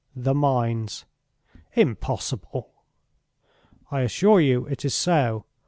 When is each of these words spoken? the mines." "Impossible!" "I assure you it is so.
the 0.15 0.33
mines." 0.33 1.05
"Impossible!" 1.75 2.71
"I 3.91 4.01
assure 4.01 4.39
you 4.41 4.65
it 4.65 4.83
is 4.83 4.95
so. 4.95 5.45